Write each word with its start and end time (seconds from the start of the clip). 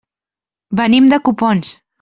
Venim 0.81 1.13
de 1.15 1.23
Copons. 1.29 1.79